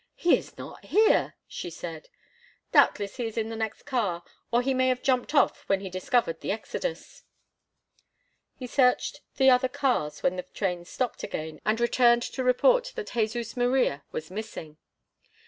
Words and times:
"He 0.15 0.35
is 0.35 0.57
not 0.57 0.85
here!" 0.85 1.35
she 1.47 1.69
said. 1.69 2.09
"Doubtless 2.71 3.17
he 3.17 3.27
is 3.27 3.37
in 3.37 3.49
the 3.49 3.55
next 3.55 3.83
car, 3.83 4.23
or 4.51 4.63
he 4.63 4.73
may 4.73 4.87
have 4.87 5.03
jumped 5.03 5.35
off 5.35 5.69
when 5.69 5.81
he 5.81 5.91
discovered 5.91 6.41
the 6.41 6.51
exodus." 6.51 7.21
He 8.55 8.65
searched 8.65 9.21
the 9.35 9.51
other 9.51 9.69
cars 9.69 10.23
when 10.23 10.37
the 10.37 10.43
train 10.55 10.85
stopped 10.85 11.21
again, 11.21 11.61
and 11.67 11.79
returned 11.79 12.23
to 12.23 12.43
report 12.43 12.93
that 12.95 13.11
Jesus 13.11 13.55
Maria 13.55 14.03
was 14.11 14.31
missing. 14.31 14.77